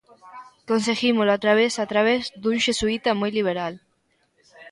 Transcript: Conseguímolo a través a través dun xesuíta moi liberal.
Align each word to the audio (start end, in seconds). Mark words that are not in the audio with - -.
Conseguímolo 0.69 1.31
a 1.33 1.41
través 1.45 1.73
a 1.77 1.85
través 1.93 2.21
dun 2.41 2.57
xesuíta 2.65 3.11
moi 3.19 3.31
liberal. 3.37 3.73